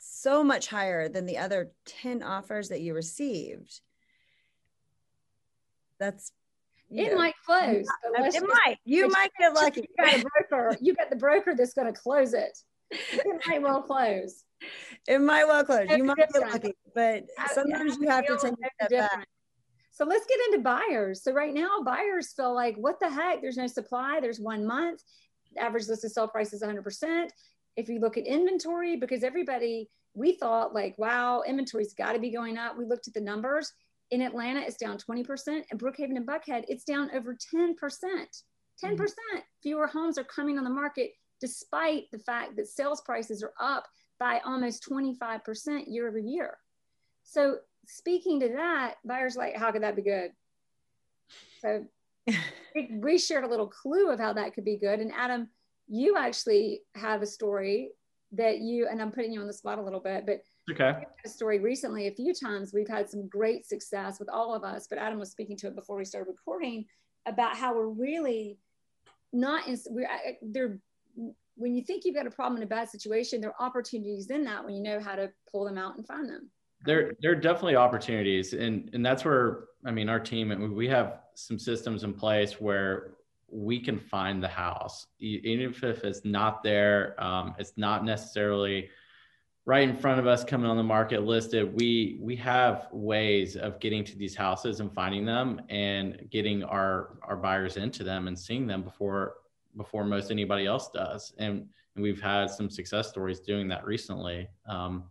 so 0.00 0.42
much 0.42 0.66
higher 0.66 1.08
than 1.08 1.26
the 1.26 1.38
other 1.38 1.72
10 1.86 2.22
offers 2.22 2.70
that 2.70 2.80
you 2.80 2.94
received, 2.94 3.80
that's 5.98 6.32
it 6.90 7.16
might 7.16 7.34
close. 7.46 7.86
it 8.04 8.42
might. 8.42 8.78
You 8.84 9.08
might 9.08 9.30
get 9.38 9.54
lucky. 9.54 9.82
You 9.82 10.04
got 10.04 10.18
a 10.18 10.24
broker. 10.48 10.76
You 10.80 10.94
got 10.94 11.08
the 11.08 11.16
broker 11.16 11.54
that's 11.54 11.72
going 11.72 11.92
to 11.92 11.98
close 11.98 12.34
it. 12.34 12.58
It 12.90 13.40
might 13.46 13.62
well 13.62 13.82
close. 13.82 14.42
It 15.06 15.20
might 15.20 15.44
well 15.44 15.64
close. 15.64 15.88
you 15.90 16.02
might 16.02 16.16
different. 16.16 16.46
get 16.46 16.52
lucky, 16.52 16.74
but 16.94 17.24
sometimes 17.52 17.96
you 18.00 18.08
have 18.08 18.26
to 18.26 18.36
take 18.36 18.52
a 18.52 18.86
step 18.86 18.90
back. 18.90 19.28
So 19.92 20.04
let's 20.04 20.26
get 20.26 20.38
into 20.46 20.58
buyers. 20.62 21.22
So 21.22 21.32
right 21.32 21.54
now, 21.54 21.82
buyers 21.84 22.32
feel 22.32 22.54
like, 22.54 22.74
what 22.76 22.98
the 22.98 23.10
heck? 23.10 23.40
There's 23.40 23.56
no 23.56 23.66
supply. 23.66 24.18
There's 24.20 24.40
one 24.40 24.66
month. 24.66 25.02
Average 25.58 25.88
listed 25.88 26.10
sell 26.10 26.26
price 26.26 26.52
is 26.52 26.62
100%. 26.62 27.28
If 27.76 27.88
you 27.88 28.00
look 28.00 28.16
at 28.16 28.26
inventory, 28.26 28.96
because 28.96 29.22
everybody, 29.22 29.88
we 30.14 30.32
thought 30.32 30.74
like, 30.74 30.96
wow, 30.98 31.42
inventory's 31.46 31.94
got 31.94 32.12
to 32.12 32.18
be 32.18 32.30
going 32.30 32.58
up. 32.58 32.76
We 32.76 32.84
looked 32.84 33.08
at 33.08 33.14
the 33.14 33.20
numbers 33.20 33.72
in 34.10 34.22
Atlanta, 34.22 34.60
it's 34.60 34.76
down 34.76 34.98
20%. 34.98 35.62
And 35.70 35.80
Brookhaven 35.80 36.16
and 36.16 36.26
Buckhead, 36.26 36.64
it's 36.68 36.84
down 36.84 37.10
over 37.14 37.34
10%. 37.34 37.74
10% 37.74 38.34
mm-hmm. 38.82 39.38
fewer 39.62 39.86
homes 39.86 40.18
are 40.18 40.24
coming 40.24 40.58
on 40.58 40.64
the 40.64 40.70
market, 40.70 41.12
despite 41.40 42.04
the 42.12 42.18
fact 42.18 42.56
that 42.56 42.66
sales 42.66 43.02
prices 43.02 43.42
are 43.42 43.52
up 43.60 43.86
by 44.18 44.40
almost 44.44 44.86
25% 44.90 45.84
year 45.86 46.08
over 46.08 46.18
year. 46.18 46.56
So, 47.22 47.58
speaking 47.86 48.40
to 48.40 48.48
that, 48.48 48.96
buyers 49.04 49.36
like, 49.36 49.56
how 49.56 49.70
could 49.70 49.82
that 49.82 49.96
be 49.96 50.02
good? 50.02 50.32
So, 51.60 51.86
we 52.90 53.18
shared 53.18 53.44
a 53.44 53.48
little 53.48 53.68
clue 53.68 54.10
of 54.10 54.18
how 54.18 54.32
that 54.32 54.54
could 54.54 54.64
be 54.64 54.76
good. 54.76 55.00
And 55.00 55.12
Adam, 55.16 55.48
you 55.88 56.16
actually 56.16 56.82
have 56.94 57.22
a 57.22 57.26
story 57.26 57.90
that 58.32 58.58
you, 58.58 58.86
and 58.88 59.00
I'm 59.00 59.10
putting 59.10 59.32
you 59.32 59.40
on 59.40 59.46
the 59.46 59.52
spot 59.52 59.78
a 59.78 59.82
little 59.82 60.00
bit, 60.00 60.24
but 60.26 60.42
Okay. 60.70 61.04
a 61.24 61.28
story 61.28 61.58
recently 61.58 62.06
a 62.06 62.12
few 62.12 62.32
times. 62.32 62.72
We've 62.72 62.88
had 62.88 63.10
some 63.10 63.28
great 63.28 63.66
success 63.66 64.20
with 64.20 64.28
all 64.28 64.54
of 64.54 64.62
us, 64.62 64.86
but 64.88 64.98
Adam 64.98 65.18
was 65.18 65.30
speaking 65.30 65.56
to 65.58 65.66
it 65.66 65.74
before 65.74 65.96
we 65.96 66.04
started 66.04 66.30
recording 66.30 66.86
about 67.26 67.56
how 67.56 67.74
we're 67.74 67.88
really 67.88 68.58
not 69.32 69.66
in. 69.66 69.76
We're 69.90 70.08
there. 70.42 70.78
When 71.56 71.74
you 71.74 71.82
think 71.82 72.04
you've 72.04 72.14
got 72.14 72.26
a 72.26 72.30
problem 72.30 72.56
in 72.56 72.62
a 72.62 72.68
bad 72.68 72.88
situation, 72.88 73.40
there 73.40 73.50
are 73.50 73.66
opportunities 73.66 74.30
in 74.30 74.44
that 74.44 74.64
when 74.64 74.74
you 74.74 74.82
know 74.82 75.00
how 75.00 75.16
to 75.16 75.30
pull 75.50 75.64
them 75.64 75.76
out 75.76 75.96
and 75.96 76.06
find 76.06 76.28
them. 76.28 76.50
There, 76.86 77.12
there 77.20 77.32
are 77.32 77.36
definitely 77.36 77.76
opportunities, 77.76 78.54
and 78.54 78.88
and 78.94 79.04
that's 79.04 79.24
where 79.24 79.64
I 79.84 79.90
mean 79.90 80.08
our 80.08 80.20
team 80.20 80.52
and 80.52 80.72
we 80.72 80.88
have 80.88 81.20
some 81.34 81.58
systems 81.58 82.04
in 82.04 82.14
place 82.14 82.60
where 82.60 83.14
we 83.50 83.80
can 83.80 83.98
find 83.98 84.42
the 84.42 84.48
house, 84.48 85.06
even 85.18 85.72
if 85.82 86.04
it's 86.04 86.24
not 86.24 86.62
there. 86.62 87.14
Um, 87.22 87.54
it's 87.58 87.72
not 87.76 88.04
necessarily 88.04 88.90
right 89.66 89.88
in 89.88 89.96
front 89.96 90.18
of 90.18 90.26
us 90.26 90.42
coming 90.42 90.68
on 90.68 90.78
the 90.78 90.82
market 90.82 91.22
listed 91.22 91.72
we 91.74 92.18
we 92.18 92.34
have 92.34 92.88
ways 92.92 93.56
of 93.56 93.78
getting 93.78 94.02
to 94.02 94.16
these 94.16 94.34
houses 94.34 94.80
and 94.80 94.90
finding 94.90 95.24
them 95.26 95.60
and 95.68 96.26
getting 96.30 96.64
our 96.64 97.18
our 97.22 97.36
buyers 97.36 97.76
into 97.76 98.02
them 98.02 98.26
and 98.26 98.36
seeing 98.36 98.66
them 98.66 98.82
before 98.82 99.34
before 99.76 100.02
most 100.02 100.30
anybody 100.30 100.64
else 100.64 100.88
does 100.90 101.34
and, 101.38 101.68
and 101.94 102.02
we've 102.02 102.22
had 102.22 102.48
some 102.50 102.70
success 102.70 103.10
stories 103.10 103.38
doing 103.38 103.68
that 103.68 103.84
recently 103.84 104.48
um, 104.66 105.04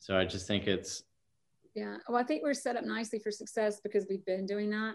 so 0.00 0.18
i 0.18 0.24
just 0.24 0.48
think 0.48 0.66
it's 0.66 1.04
Yeah. 1.74 1.96
Well, 2.08 2.18
I 2.18 2.24
think 2.24 2.42
we're 2.42 2.54
set 2.54 2.76
up 2.76 2.84
nicely 2.84 3.18
for 3.18 3.30
success 3.30 3.80
because 3.80 4.06
we've 4.08 4.24
been 4.24 4.46
doing 4.46 4.70
that 4.70 4.94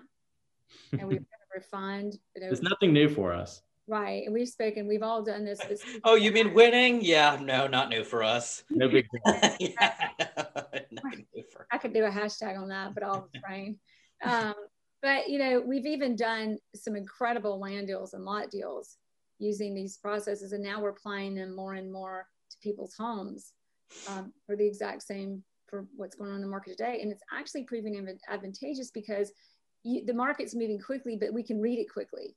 and 0.93 1.07
we've 1.07 1.25
refined, 1.56 2.18
you 2.36 2.42
know, 2.42 2.50
it's 2.50 2.62
nothing 2.62 2.94
new 2.94 3.10
for 3.10 3.34
us 3.34 3.62
right. 3.88 4.24
And 4.26 4.34
we've 4.34 4.50
spoken, 4.50 4.88
we've 4.88 5.04
all 5.04 5.24
done 5.24 5.46
this. 5.46 5.60
this 5.60 5.84
Oh, 6.04 6.16
you 6.16 6.32
mean 6.32 6.54
winning? 6.54 7.02
Yeah, 7.02 7.38
no, 7.42 7.68
not 7.68 7.90
new 7.90 8.04
for 8.04 8.24
us. 8.24 8.64
no 8.70 8.88
big 8.88 9.08
deal. 9.12 9.40
yeah, 9.60 9.94
not 10.92 11.04
I 11.72 11.78
could 11.78 11.94
do 11.94 12.06
a 12.06 12.10
hashtag 12.10 12.58
on 12.58 12.70
that, 12.70 12.94
but 12.94 13.04
I'll 13.04 13.30
refrain. 13.34 13.78
Um, 14.24 14.54
but 15.02 15.30
you 15.30 15.38
know, 15.38 15.62
we've 15.66 15.86
even 15.86 16.16
done 16.16 16.58
some 16.76 16.96
incredible 16.96 17.60
land 17.60 17.88
deals 17.88 18.14
and 18.14 18.24
lot 18.24 18.50
deals 18.50 18.98
using 19.40 19.76
these 19.76 19.98
processes, 19.98 20.54
and 20.54 20.64
now 20.64 20.82
we're 20.82 20.90
applying 20.90 21.36
them 21.36 21.56
more 21.56 21.74
and 21.74 21.92
more 21.92 22.28
to 22.50 22.58
people's 22.64 22.96
homes 22.98 23.54
um, 24.10 24.32
for 24.46 24.56
the 24.56 24.66
exact 24.66 25.04
same 25.04 25.44
for 25.68 25.86
what's 25.96 26.16
going 26.16 26.30
on 26.30 26.38
in 26.38 26.42
the 26.42 26.48
market 26.48 26.78
today. 26.78 27.00
And 27.02 27.12
it's 27.12 27.24
actually 27.32 27.64
proving 27.64 28.08
advantageous 28.30 28.92
because 28.92 29.32
you, 29.86 30.04
the 30.04 30.13
market's 30.13 30.56
moving 30.56 30.80
quickly, 30.80 31.15
but 31.15 31.32
we 31.32 31.44
can 31.44 31.62
read 31.62 31.80
it 31.80 31.92
quickly. 31.92 32.36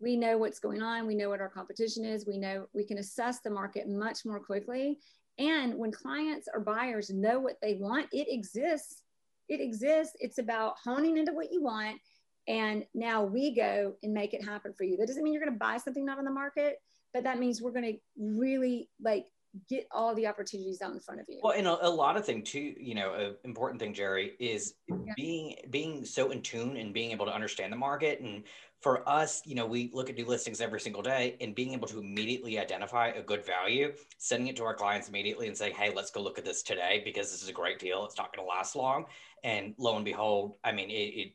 We 0.00 0.16
know 0.16 0.38
what's 0.38 0.60
going 0.60 0.80
on. 0.80 1.06
We 1.06 1.16
know 1.16 1.28
what 1.28 1.40
our 1.40 1.48
competition 1.48 2.04
is. 2.04 2.24
We 2.26 2.38
know 2.38 2.68
we 2.72 2.84
can 2.84 2.98
assess 2.98 3.40
the 3.40 3.50
market 3.50 3.88
much 3.88 4.24
more 4.24 4.38
quickly. 4.38 4.98
And 5.38 5.74
when 5.74 5.90
clients 5.90 6.48
or 6.52 6.60
buyers 6.60 7.10
know 7.10 7.40
what 7.40 7.56
they 7.60 7.74
want, 7.74 8.06
it 8.12 8.28
exists. 8.30 9.02
It 9.48 9.60
exists. 9.60 10.16
It's 10.20 10.38
about 10.38 10.76
honing 10.82 11.18
into 11.18 11.32
what 11.32 11.52
you 11.52 11.62
want. 11.62 11.98
And 12.46 12.84
now 12.94 13.24
we 13.24 13.54
go 13.54 13.94
and 14.02 14.14
make 14.14 14.32
it 14.32 14.44
happen 14.44 14.72
for 14.72 14.84
you. 14.84 14.96
That 14.96 15.08
doesn't 15.08 15.22
mean 15.22 15.32
you're 15.32 15.42
going 15.42 15.52
to 15.52 15.58
buy 15.58 15.78
something 15.78 16.04
not 16.04 16.18
on 16.18 16.24
the 16.24 16.30
market, 16.30 16.76
but 17.12 17.24
that 17.24 17.40
means 17.40 17.60
we're 17.60 17.72
going 17.72 17.92
to 17.94 17.98
really 18.18 18.88
like 19.02 19.26
get 19.68 19.86
all 19.90 20.14
the 20.14 20.26
opportunities 20.26 20.80
out 20.82 20.92
in 20.92 21.00
front 21.00 21.20
of 21.20 21.26
you. 21.28 21.40
Well, 21.42 21.54
and 21.54 21.66
a, 21.66 21.86
a 21.86 21.88
lot 21.88 22.16
of 22.16 22.24
thing 22.24 22.42
too, 22.42 22.74
you 22.78 22.94
know, 22.94 23.14
an 23.14 23.36
important 23.44 23.80
thing, 23.80 23.94
Jerry, 23.94 24.34
is 24.38 24.74
Yeah. 24.88 25.12
being 25.16 25.56
being 25.70 26.04
so 26.04 26.30
in 26.30 26.42
tune 26.42 26.76
and 26.76 26.92
being 26.92 27.10
able 27.10 27.26
to 27.26 27.32
understand 27.32 27.72
the 27.72 27.76
market. 27.76 28.20
And 28.20 28.44
for 28.80 29.08
us, 29.08 29.42
you 29.44 29.54
know, 29.54 29.66
we 29.66 29.90
look 29.92 30.08
at 30.08 30.16
new 30.16 30.24
listings 30.24 30.60
every 30.60 30.80
single 30.80 31.02
day, 31.02 31.36
and 31.40 31.54
being 31.54 31.72
able 31.72 31.88
to 31.88 31.98
immediately 31.98 32.58
identify 32.58 33.08
a 33.08 33.22
good 33.22 33.44
value, 33.44 33.92
sending 34.18 34.48
it 34.48 34.56
to 34.56 34.64
our 34.64 34.74
clients 34.74 35.08
immediately, 35.08 35.48
and 35.48 35.56
saying, 35.56 35.74
"Hey, 35.74 35.92
let's 35.94 36.10
go 36.10 36.20
look 36.22 36.38
at 36.38 36.44
this 36.44 36.62
today 36.62 37.02
because 37.04 37.30
this 37.32 37.42
is 37.42 37.48
a 37.48 37.52
great 37.52 37.78
deal. 37.78 38.04
It's 38.04 38.16
not 38.16 38.34
going 38.34 38.46
to 38.46 38.48
last 38.48 38.76
long." 38.76 39.06
And 39.42 39.74
lo 39.78 39.96
and 39.96 40.04
behold, 40.04 40.58
I 40.62 40.72
mean, 40.72 40.90
it, 40.90 40.94
it 40.94 41.32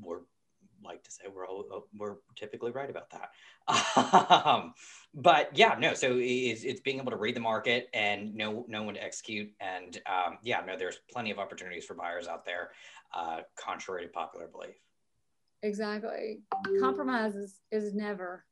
we're 0.00 0.20
like 0.84 1.02
to 1.02 1.10
say 1.10 1.24
we're 1.34 1.46
all, 1.46 1.64
uh, 1.74 1.80
we're 1.96 2.16
typically 2.36 2.70
right 2.70 2.90
about 2.90 3.10
that. 3.10 3.30
Um, 4.46 4.74
but 5.14 5.56
yeah, 5.56 5.76
no. 5.78 5.94
So 5.94 6.18
it's, 6.18 6.64
it's 6.64 6.80
being 6.80 6.98
able 6.98 7.12
to 7.12 7.16
read 7.16 7.36
the 7.36 7.40
market 7.40 7.88
and 7.94 8.34
know 8.34 8.64
know 8.68 8.82
when 8.82 8.96
to 8.96 9.02
execute. 9.02 9.52
And 9.60 10.00
um, 10.06 10.38
yeah, 10.42 10.60
no, 10.66 10.76
there's 10.76 10.98
plenty 11.10 11.30
of 11.30 11.38
opportunities 11.38 11.84
for 11.84 11.94
buyers 11.94 12.26
out 12.26 12.44
there, 12.44 12.70
uh, 13.14 13.40
contrary 13.56 14.02
to 14.02 14.08
popular 14.08 14.48
belief. 14.48 14.76
exactly. 15.62 16.42
Compromise 16.80 17.34
is, 17.36 17.60
is 17.70 17.94
never. 17.94 18.44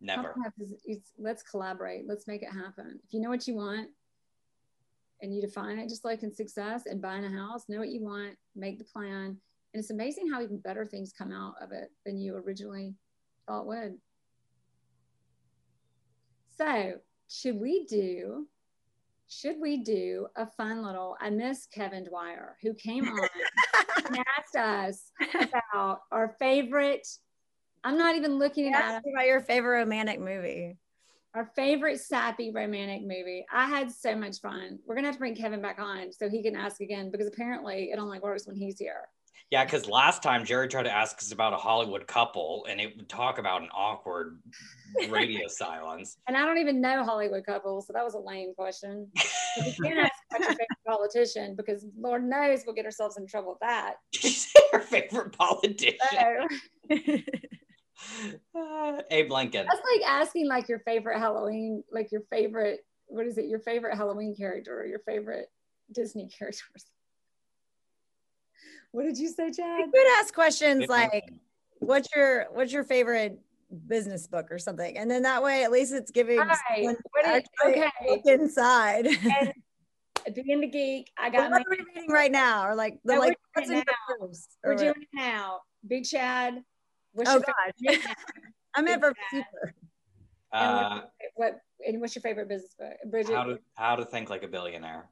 Never. 0.00 0.34
Compromise 0.34 0.78
is, 0.86 1.00
let's 1.18 1.42
collaborate. 1.42 2.06
Let's 2.06 2.26
make 2.26 2.42
it 2.42 2.52
happen. 2.52 3.00
If 3.04 3.12
you 3.12 3.20
know 3.20 3.30
what 3.30 3.46
you 3.46 3.54
want 3.54 3.88
and 5.20 5.34
you 5.34 5.40
define 5.40 5.78
it, 5.78 5.88
just 5.88 6.04
like 6.04 6.22
in 6.22 6.34
success 6.34 6.84
and 6.86 7.00
buying 7.00 7.24
a 7.24 7.30
house, 7.30 7.64
know 7.68 7.78
what 7.78 7.90
you 7.90 8.02
want, 8.02 8.36
make 8.56 8.78
the 8.78 8.84
plan. 8.84 9.38
And 9.74 9.80
it's 9.80 9.90
amazing 9.90 10.30
how 10.30 10.42
even 10.42 10.58
better 10.58 10.84
things 10.84 11.12
come 11.16 11.32
out 11.32 11.54
of 11.62 11.72
it 11.72 11.90
than 12.04 12.18
you 12.18 12.36
originally 12.36 12.94
thought 13.46 13.66
would. 13.66 13.94
So, 16.58 16.94
should 17.28 17.58
we 17.58 17.86
do? 17.86 18.46
Should 19.28 19.56
we 19.60 19.82
do 19.82 20.26
a 20.36 20.46
fun 20.46 20.82
little? 20.84 21.16
I 21.20 21.30
miss 21.30 21.66
Kevin 21.72 22.04
Dwyer, 22.04 22.56
who 22.60 22.74
came 22.74 23.08
on 23.08 23.28
and 24.06 24.18
asked 24.38 24.56
us 24.56 25.10
about 25.34 26.00
our 26.10 26.36
favorite. 26.38 27.08
I'm 27.82 27.96
not 27.96 28.14
even 28.14 28.38
looking 28.38 28.74
at 28.74 28.98
about 28.98 29.26
your 29.26 29.40
favorite 29.40 29.78
romantic 29.78 30.20
movie. 30.20 30.76
our 31.34 31.46
favorite 31.56 31.98
sappy 31.98 32.52
romantic 32.52 33.00
movie. 33.00 33.46
I 33.50 33.64
had 33.66 33.90
so 33.90 34.14
much 34.14 34.38
fun. 34.40 34.78
We're 34.86 34.96
gonna 34.96 35.08
have 35.08 35.14
to 35.16 35.18
bring 35.20 35.34
Kevin 35.34 35.62
back 35.62 35.78
on 35.78 36.12
so 36.12 36.28
he 36.28 36.42
can 36.42 36.54
ask 36.54 36.82
again 36.82 37.10
because 37.10 37.26
apparently 37.26 37.90
it 37.90 37.98
only 37.98 38.20
works 38.20 38.46
when 38.46 38.54
he's 38.54 38.78
here. 38.78 39.08
Yeah, 39.50 39.64
because 39.64 39.86
last 39.86 40.22
time 40.22 40.44
Jerry 40.44 40.66
tried 40.66 40.84
to 40.84 40.92
ask 40.92 41.18
us 41.18 41.30
about 41.30 41.52
a 41.52 41.56
Hollywood 41.56 42.06
couple, 42.06 42.66
and 42.68 42.80
it 42.80 42.96
would 42.96 43.08
talk 43.08 43.38
about 43.38 43.60
an 43.60 43.68
awkward 43.74 44.40
radio 45.10 45.46
silence. 45.48 46.16
And 46.26 46.36
I 46.36 46.46
don't 46.46 46.58
even 46.58 46.80
know 46.80 47.04
Hollywood 47.04 47.44
couples, 47.44 47.86
so 47.86 47.92
that 47.92 48.02
was 48.02 48.14
a 48.14 48.18
lame 48.18 48.54
question. 48.54 49.08
But 49.14 49.66
we 49.66 49.72
can 49.74 49.98
ask 49.98 50.12
about 50.30 50.40
your 50.40 50.50
favorite 50.50 50.68
politician 50.86 51.54
because 51.54 51.84
Lord 51.98 52.24
knows 52.24 52.62
we'll 52.64 52.74
get 52.74 52.86
ourselves 52.86 53.18
in 53.18 53.26
trouble 53.26 53.50
with 53.50 53.60
that. 53.60 53.96
You 54.22 54.30
your 54.72 54.80
favorite 54.80 55.36
politician? 55.36 55.98
Uh, 58.56 59.02
Abe 59.10 59.30
Lincoln. 59.30 59.66
that's 59.68 59.80
like 59.94 60.08
asking 60.08 60.48
like 60.48 60.68
your 60.68 60.80
favorite 60.80 61.18
Halloween, 61.18 61.84
like 61.92 62.10
your 62.10 62.22
favorite, 62.30 62.80
what 63.06 63.26
is 63.26 63.38
it, 63.38 63.46
your 63.46 63.60
favorite 63.60 63.96
Halloween 63.96 64.34
character 64.34 64.80
or 64.80 64.86
your 64.86 65.00
favorite 65.00 65.46
Disney 65.92 66.28
characters. 66.38 66.86
What 68.92 69.04
did 69.04 69.18
you 69.18 69.28
say, 69.28 69.50
Chad? 69.50 69.80
You 69.80 69.90
could 69.92 70.06
ask 70.20 70.34
questions 70.34 70.80
Good 70.80 70.90
like, 70.90 71.32
"What's 71.78 72.08
your 72.14 72.46
What's 72.52 72.72
your 72.72 72.84
favorite 72.84 73.38
business 73.88 74.26
book 74.26 74.48
or 74.50 74.58
something?" 74.58 74.96
And 74.98 75.10
then 75.10 75.22
that 75.22 75.42
way, 75.42 75.64
at 75.64 75.72
least 75.72 75.92
it's 75.92 76.10
giving 76.10 76.38
All 76.40 76.46
right. 76.46 76.58
someone 76.76 76.96
What 77.12 77.36
is, 77.36 77.42
okay. 77.66 77.90
look 78.08 78.26
inside. 78.26 79.06
And 79.06 80.34
being 80.34 80.60
the 80.60 80.66
geek, 80.68 81.10
I 81.18 81.30
what 81.30 81.32
got 81.32 81.50
my 81.50 81.56
are 81.58 81.64
we 81.70 81.78
reading 81.94 82.10
right 82.10 82.30
now? 82.30 82.68
Or 82.68 82.74
like 82.74 82.98
the 83.04 83.14
No, 83.14 83.20
like 83.20 83.38
we're 83.56 83.60
what's 83.62 83.68
doing 83.68 83.78
in 83.78 83.84
it 83.88 83.94
your 84.20 84.30
We're 84.64 84.72
what? 84.74 84.78
doing 84.78 85.02
it 85.02 85.08
now. 85.14 85.60
Big 85.86 86.04
Chad. 86.04 86.62
What's 87.12 87.30
Oh 87.30 87.40
God. 87.40 87.96
I'm 88.74 88.88
in 88.88 89.00
for 89.00 89.14
Big 89.30 89.44
super. 89.44 89.74
Uh, 90.52 91.00
what 91.34 91.60
and 91.86 92.00
what's 92.00 92.14
your 92.14 92.22
favorite 92.22 92.48
business 92.48 92.74
book? 92.78 92.92
Bridget, 93.10 93.34
how 93.34 93.44
to 93.44 93.58
how 93.74 93.96
to 93.96 94.04
think 94.04 94.28
like 94.28 94.42
a 94.42 94.48
billionaire. 94.48 95.08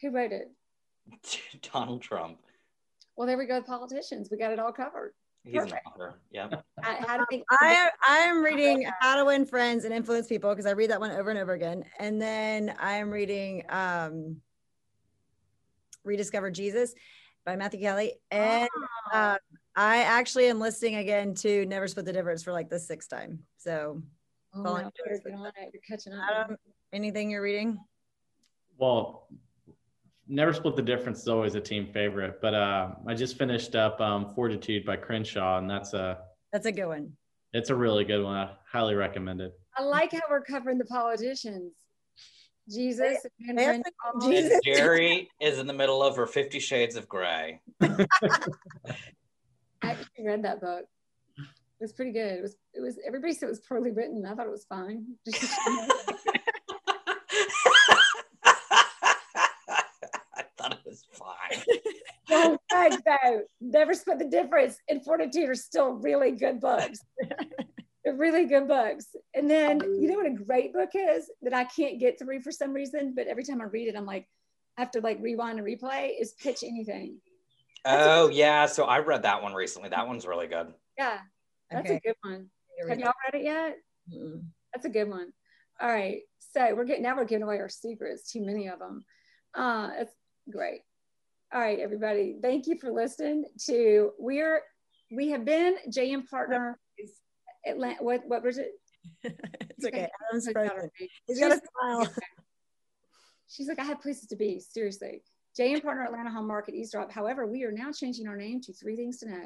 who 0.00 0.10
wrote 0.10 0.32
it? 0.32 0.50
Donald 1.72 2.02
Trump. 2.02 2.38
Well, 3.16 3.26
there 3.26 3.38
we 3.38 3.46
go. 3.46 3.60
Politicians, 3.62 4.28
we 4.30 4.38
got 4.38 4.52
it 4.52 4.58
all 4.58 4.72
covered. 4.72 5.12
He's 5.44 5.54
an 5.54 5.68
Perfect. 5.68 5.86
author. 5.86 6.20
Yeah. 6.30 6.48
I, 6.82 7.18
we- 7.30 7.44
I, 7.50 7.90
I 8.06 8.18
am 8.18 8.42
reading 8.42 8.86
How 9.00 9.16
to 9.16 9.24
Win 9.24 9.46
Friends 9.46 9.84
and 9.84 9.92
Influence 9.94 10.26
People 10.26 10.50
because 10.50 10.66
I 10.66 10.72
read 10.72 10.90
that 10.90 11.00
one 11.00 11.10
over 11.12 11.30
and 11.30 11.38
over 11.38 11.52
again, 11.52 11.84
and 11.98 12.20
then 12.20 12.74
I 12.78 12.94
am 12.96 13.10
reading 13.10 13.64
um, 13.70 14.36
Rediscover 16.04 16.50
Jesus 16.50 16.94
by 17.44 17.56
Matthew 17.56 17.80
Kelly, 17.80 18.14
and 18.30 18.68
Oh, 19.12 19.16
uh, 19.16 19.36
I 19.76 19.98
actually 20.02 20.46
am 20.48 20.60
listening 20.60 20.96
again 20.96 21.34
to 21.36 21.64
Never 21.66 21.88
Split 21.88 22.04
the 22.06 22.12
Difference 22.12 22.42
for 22.42 22.52
like 22.52 22.68
the 22.68 22.78
sixth 22.78 23.08
time. 23.08 23.40
So, 23.56 24.02
oh, 24.54 24.62
no, 24.62 24.72
better 24.74 24.90
Jones. 25.08 25.20
get 25.24 25.34
on 25.34 25.46
it. 25.46 25.70
You're 25.72 25.82
catching 25.88 26.12
up. 26.12 26.20
Adam, 26.30 26.56
anything 26.92 27.30
you're 27.30 27.42
reading? 27.42 27.78
Well, 28.76 29.26
never 30.30 30.52
split 30.52 30.76
the 30.76 30.82
difference 30.82 31.20
is 31.20 31.28
always 31.28 31.54
a 31.56 31.60
team 31.60 31.86
favorite, 31.92 32.40
but 32.40 32.54
uh, 32.54 32.92
I 33.06 33.14
just 33.14 33.36
finished 33.36 33.74
up 33.74 34.00
um, 34.00 34.32
Fortitude 34.34 34.86
by 34.86 34.96
Crenshaw, 34.96 35.58
and 35.58 35.68
that's 35.68 35.92
a 35.92 36.18
That's 36.52 36.66
a 36.66 36.72
good 36.72 36.86
one. 36.86 37.12
it's 37.52 37.70
a 37.70 37.74
really 37.74 38.04
good 38.04 38.22
one. 38.22 38.36
I 38.36 38.50
highly 38.70 38.94
recommend 38.94 39.40
it. 39.40 39.52
I 39.76 39.82
like 39.82 40.12
how 40.12 40.20
we're 40.30 40.42
covering 40.42 40.78
the 40.78 40.84
politicians. 40.84 41.72
Jesus, 42.70 43.18
and 43.48 43.58
they 43.58 43.64
have 43.64 43.82
Brent. 43.82 44.22
Jesus. 44.22 44.52
And 44.52 44.76
Jerry 44.76 45.28
is 45.40 45.58
in 45.58 45.66
the 45.66 45.72
middle 45.72 46.02
of 46.02 46.14
her 46.16 46.26
Fifty 46.26 46.60
Shades 46.60 46.94
of 46.94 47.08
Grey. 47.08 47.60
I 47.80 48.06
actually 49.82 50.26
read 50.26 50.44
that 50.44 50.60
book. 50.60 50.84
It 51.36 51.84
was 51.84 51.92
pretty 51.92 52.12
good. 52.12 52.38
It 52.38 52.42
was. 52.42 52.56
It 52.74 52.80
was. 52.80 52.98
Everybody 53.04 53.32
said 53.32 53.46
it 53.46 53.50
was 53.50 53.60
poorly 53.60 53.90
written. 53.90 54.24
I 54.24 54.34
thought 54.34 54.46
it 54.46 54.52
was 54.52 54.66
fine. 54.68 55.06
I 60.36 60.44
thought 60.56 60.72
it 60.72 60.79
was 60.90 61.06
fine. 61.12 61.62
no, 62.30 62.58
thanks, 62.70 62.98
though. 63.06 63.42
Never 63.60 63.94
split 63.94 64.18
the 64.18 64.26
difference. 64.26 64.76
And 64.88 65.02
Fortitude 65.04 65.48
are 65.48 65.54
still 65.54 65.92
really 65.92 66.32
good 66.32 66.60
books. 66.60 67.00
They're 68.04 68.16
really 68.16 68.46
good 68.46 68.66
books. 68.66 69.06
And 69.34 69.48
then 69.48 69.80
you 69.80 70.08
know 70.08 70.14
what 70.14 70.26
a 70.26 70.44
great 70.44 70.72
book 70.72 70.90
is 70.94 71.30
that 71.42 71.54
I 71.54 71.64
can't 71.64 72.00
get 72.00 72.18
through 72.18 72.40
for 72.40 72.50
some 72.50 72.72
reason, 72.72 73.14
but 73.14 73.26
every 73.26 73.44
time 73.44 73.60
I 73.60 73.64
read 73.64 73.88
it, 73.88 73.96
I'm 73.96 74.06
like, 74.06 74.26
I 74.78 74.80
have 74.80 74.90
to 74.92 75.00
like 75.00 75.18
rewind 75.20 75.58
and 75.58 75.66
replay. 75.66 76.12
Is 76.18 76.32
Pitch 76.32 76.62
Anything? 76.62 77.18
Oh 77.84 78.28
yeah, 78.28 78.66
so 78.66 78.84
I 78.84 78.98
read 79.00 79.22
that 79.22 79.42
one 79.42 79.54
recently. 79.54 79.90
That 79.90 80.06
one's 80.06 80.26
really 80.26 80.46
good. 80.46 80.72
Yeah, 80.98 81.18
that's 81.70 81.90
a 81.90 82.00
good 82.00 82.14
one. 82.22 82.48
Have 82.88 82.98
y'all 82.98 83.12
read 83.26 83.40
it 83.40 83.44
yet? 83.44 83.76
Mm-mm. 84.12 84.44
That's 84.72 84.86
a 84.86 84.90
good 84.90 85.08
one. 85.08 85.32
All 85.80 85.88
right. 85.88 86.20
So 86.52 86.74
we're 86.74 86.84
getting 86.84 87.02
now 87.02 87.16
we're 87.16 87.24
giving 87.24 87.42
away 87.42 87.58
our 87.58 87.68
secrets. 87.68 88.30
Too 88.30 88.44
many 88.44 88.68
of 88.68 88.78
them. 88.78 89.04
Uh, 89.54 89.90
it's 89.98 90.12
great. 90.48 90.82
All 91.52 91.60
right, 91.60 91.80
everybody. 91.80 92.36
Thank 92.40 92.66
you 92.66 92.78
for 92.78 92.92
listening 92.92 93.44
to 93.66 94.12
we're 94.18 94.62
we 95.10 95.30
have 95.30 95.44
been 95.44 95.74
JM 95.88 96.28
Partner 96.28 96.78
Atlanta. 97.66 98.02
What 98.02 98.22
what 98.26 98.42
was 98.42 98.58
it? 98.58 98.70
it's 99.24 99.86
okay. 99.86 100.08
Adam's 100.30 100.48
frozen. 100.52 100.90
He's 101.26 101.40
got 101.40 101.52
a 101.52 101.60
smile. 101.80 102.08
She's 103.48 103.66
like, 103.66 103.80
I 103.80 103.84
have 103.84 104.00
places 104.00 104.28
to 104.28 104.36
be. 104.36 104.60
Seriously. 104.60 105.22
JM 105.58 105.82
Partner 105.82 106.04
Atlanta 106.04 106.30
Home 106.30 106.46
Market 106.46 106.74
Eavesdrop. 106.74 107.10
However, 107.10 107.46
we 107.46 107.64
are 107.64 107.72
now 107.72 107.90
changing 107.90 108.28
our 108.28 108.36
name 108.36 108.60
to 108.62 108.72
Three 108.72 108.94
Things 108.94 109.18
to 109.18 109.28
Know. 109.28 109.44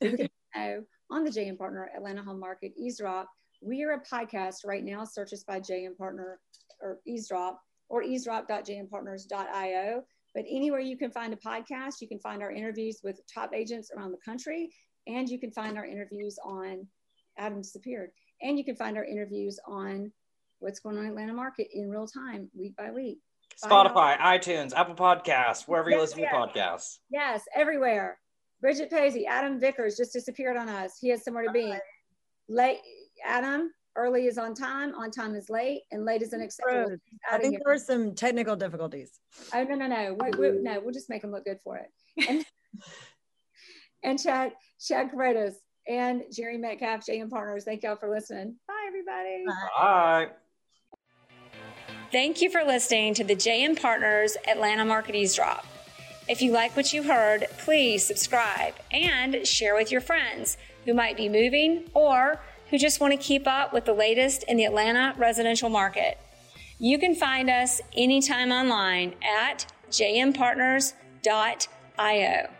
Three 0.00 0.16
Things 0.16 0.30
to 0.54 0.60
Know 0.60 0.84
on 1.10 1.24
the 1.24 1.30
JM 1.30 1.56
Partner 1.56 1.88
Atlanta 1.96 2.22
Home 2.24 2.40
Market 2.40 2.72
Eavesdrop. 2.76 3.28
We 3.62 3.84
are 3.84 3.92
a 3.92 4.00
podcast 4.00 4.66
right 4.66 4.84
now. 4.84 5.04
Search 5.04 5.32
us 5.32 5.44
by 5.44 5.60
JM 5.60 5.96
Partner 5.96 6.40
or 6.80 6.98
Eavesdrop 7.06 7.60
or 7.90 8.02
eavesdrop.jmpartners.io. 8.02 10.02
But 10.34 10.44
anywhere 10.48 10.80
you 10.80 10.96
can 10.96 11.10
find 11.10 11.34
a 11.34 11.36
podcast, 11.36 12.00
you 12.00 12.08
can 12.08 12.20
find 12.20 12.40
our 12.40 12.52
interviews 12.52 13.00
with 13.02 13.20
top 13.32 13.52
agents 13.52 13.90
around 13.94 14.12
the 14.12 14.18
country, 14.24 14.70
and 15.06 15.28
you 15.28 15.38
can 15.38 15.50
find 15.50 15.76
our 15.76 15.84
interviews 15.84 16.38
on 16.44 16.86
Adam 17.36 17.60
disappeared, 17.60 18.12
and 18.40 18.56
you 18.56 18.64
can 18.64 18.76
find 18.76 18.96
our 18.96 19.04
interviews 19.04 19.58
on 19.66 20.10
what's 20.60 20.78
going 20.78 20.96
on 20.96 21.04
in 21.04 21.10
Atlanta 21.10 21.34
market 21.34 21.66
in 21.74 21.90
real 21.90 22.06
time, 22.06 22.48
week 22.56 22.76
by 22.76 22.92
week. 22.92 23.18
Spotify, 23.62 24.16
iTunes, 24.18 24.72
Apple 24.74 24.94
Podcasts, 24.94 25.66
wherever 25.66 25.90
yes, 25.90 25.96
you 25.96 26.00
listen 26.00 26.18
yes. 26.20 26.32
to 26.32 26.38
podcasts. 26.38 26.98
Yes, 27.10 27.42
everywhere. 27.54 28.18
Bridget 28.60 28.90
Posey, 28.90 29.26
Adam 29.26 29.58
Vickers 29.58 29.96
just 29.96 30.12
disappeared 30.12 30.56
on 30.56 30.68
us. 30.68 30.98
He 31.00 31.08
has 31.08 31.24
somewhere 31.24 31.44
to 31.44 31.52
be. 31.52 31.74
Late, 32.48 32.78
Adam, 33.24 33.70
early 33.96 34.26
is 34.26 34.38
on 34.38 34.54
time, 34.54 34.94
on 34.94 35.10
time 35.10 35.34
is 35.34 35.50
late, 35.50 35.82
and 35.90 36.04
late 36.04 36.22
is 36.22 36.32
unacceptable. 36.32 36.96
I 37.30 37.38
think 37.38 37.58
there 37.62 37.74
were 37.74 37.78
some 37.78 38.14
technical 38.14 38.56
difficulties. 38.56 39.20
Oh 39.54 39.64
no, 39.64 39.74
no, 39.74 39.86
no, 39.86 40.16
we, 40.18 40.30
we, 40.38 40.58
no, 40.58 40.80
we'll 40.80 40.94
just 40.94 41.10
make 41.10 41.22
them 41.22 41.32
look 41.32 41.44
good 41.44 41.60
for 41.62 41.76
it. 41.78 41.90
And, 42.28 42.44
and 44.02 44.18
Chad, 44.18 44.52
Chad 44.80 45.10
Carretas 45.10 45.56
and 45.88 46.22
Jerry 46.32 46.58
Metcalf, 46.58 47.06
JM 47.06 47.30
Partners. 47.30 47.64
Thank 47.64 47.82
y'all 47.82 47.96
for 47.96 48.10
listening. 48.10 48.56
Bye, 48.66 48.84
everybody. 48.86 49.44
Bye. 49.76 50.28
Thank 52.12 52.40
you 52.40 52.50
for 52.50 52.64
listening 52.64 53.14
to 53.14 53.24
the 53.24 53.36
JM 53.36 53.80
Partners 53.80 54.36
Atlanta 54.48 54.84
Market 54.84 55.14
Eavesdrop. 55.14 55.64
If 56.28 56.42
you 56.42 56.52
like 56.52 56.76
what 56.76 56.92
you 56.92 57.02
heard, 57.02 57.46
please 57.58 58.06
subscribe 58.06 58.74
and 58.92 59.46
share 59.46 59.74
with 59.74 59.90
your 59.90 60.00
friends 60.00 60.56
who 60.84 60.94
might 60.94 61.16
be 61.16 61.28
moving 61.28 61.90
or 61.94 62.40
who 62.70 62.78
just 62.78 63.00
want 63.00 63.12
to 63.12 63.18
keep 63.18 63.46
up 63.46 63.72
with 63.72 63.84
the 63.84 63.92
latest 63.92 64.44
in 64.44 64.56
the 64.56 64.64
Atlanta 64.64 65.14
residential 65.18 65.68
market. 65.68 66.18
You 66.78 66.98
can 66.98 67.14
find 67.14 67.50
us 67.50 67.80
anytime 67.94 68.50
online 68.50 69.14
at 69.22 69.66
jmpartners.io. 69.90 72.50